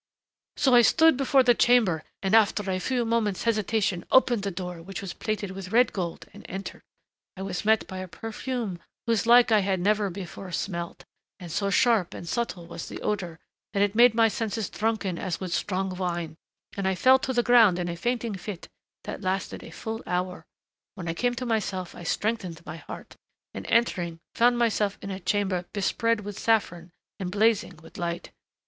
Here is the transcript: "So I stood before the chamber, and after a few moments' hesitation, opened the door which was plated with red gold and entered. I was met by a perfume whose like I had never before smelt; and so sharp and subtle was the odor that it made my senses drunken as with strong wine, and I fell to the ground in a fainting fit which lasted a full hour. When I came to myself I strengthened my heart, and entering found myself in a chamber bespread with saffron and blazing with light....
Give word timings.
"So 0.57 0.73
I 0.73 0.81
stood 0.81 1.15
before 1.15 1.43
the 1.43 1.53
chamber, 1.53 2.03
and 2.23 2.35
after 2.35 2.67
a 2.71 2.79
few 2.79 3.05
moments' 3.05 3.43
hesitation, 3.43 4.03
opened 4.11 4.41
the 4.41 4.49
door 4.49 4.81
which 4.81 4.99
was 4.99 5.13
plated 5.13 5.51
with 5.51 5.71
red 5.71 5.93
gold 5.93 6.25
and 6.33 6.43
entered. 6.49 6.81
I 7.37 7.43
was 7.43 7.63
met 7.65 7.85
by 7.85 7.99
a 7.99 8.07
perfume 8.07 8.79
whose 9.05 9.27
like 9.27 9.51
I 9.51 9.59
had 9.59 9.79
never 9.79 10.09
before 10.09 10.51
smelt; 10.53 11.05
and 11.39 11.51
so 11.51 11.69
sharp 11.69 12.15
and 12.15 12.27
subtle 12.27 12.65
was 12.65 12.89
the 12.89 12.99
odor 13.03 13.37
that 13.75 13.83
it 13.83 13.93
made 13.93 14.15
my 14.15 14.27
senses 14.27 14.71
drunken 14.71 15.19
as 15.19 15.39
with 15.39 15.53
strong 15.53 15.95
wine, 15.95 16.35
and 16.75 16.87
I 16.87 16.95
fell 16.95 17.19
to 17.19 17.31
the 17.31 17.43
ground 17.43 17.77
in 17.77 17.87
a 17.87 17.95
fainting 17.95 18.33
fit 18.33 18.69
which 19.05 19.21
lasted 19.21 19.63
a 19.63 19.69
full 19.69 20.01
hour. 20.07 20.47
When 20.95 21.07
I 21.07 21.13
came 21.13 21.35
to 21.35 21.45
myself 21.45 21.93
I 21.93 22.01
strengthened 22.01 22.65
my 22.65 22.77
heart, 22.77 23.17
and 23.53 23.67
entering 23.67 24.19
found 24.33 24.57
myself 24.57 24.97
in 25.03 25.11
a 25.11 25.19
chamber 25.19 25.65
bespread 25.73 26.21
with 26.21 26.39
saffron 26.39 26.89
and 27.19 27.29
blazing 27.31 27.77
with 27.83 27.99
light.... 27.99 28.31